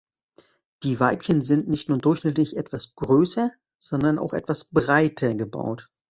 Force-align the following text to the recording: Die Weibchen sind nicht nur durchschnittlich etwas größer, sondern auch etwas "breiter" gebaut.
Die 0.81 0.99
Weibchen 0.99 1.43
sind 1.43 1.67
nicht 1.67 1.87
nur 1.87 1.99
durchschnittlich 1.99 2.57
etwas 2.57 2.95
größer, 2.95 3.51
sondern 3.77 4.17
auch 4.17 4.33
etwas 4.33 4.63
"breiter" 4.65 5.35
gebaut. 5.35 5.91